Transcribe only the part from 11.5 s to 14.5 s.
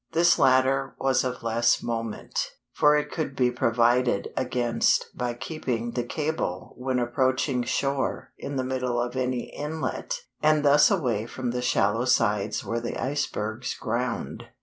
the shallow sides where the icebergs "ground."